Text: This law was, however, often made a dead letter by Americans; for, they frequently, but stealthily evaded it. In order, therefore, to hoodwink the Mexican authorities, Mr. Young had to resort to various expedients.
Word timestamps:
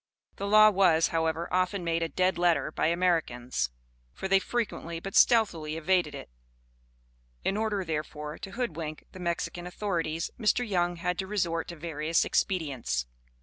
This 0.35 0.47
law 0.47 0.71
was, 0.71 1.09
however, 1.09 1.47
often 1.53 1.83
made 1.83 2.01
a 2.01 2.09
dead 2.09 2.39
letter 2.39 2.71
by 2.71 2.87
Americans; 2.87 3.69
for, 4.13 4.27
they 4.27 4.39
frequently, 4.39 4.99
but 4.99 5.13
stealthily 5.13 5.77
evaded 5.77 6.15
it. 6.15 6.31
In 7.43 7.55
order, 7.55 7.85
therefore, 7.85 8.39
to 8.39 8.51
hoodwink 8.53 9.03
the 9.11 9.19
Mexican 9.19 9.67
authorities, 9.67 10.31
Mr. 10.39 10.67
Young 10.67 10.95
had 10.95 11.19
to 11.19 11.27
resort 11.27 11.67
to 11.67 11.75
various 11.75 12.25
expedients. 12.25 13.05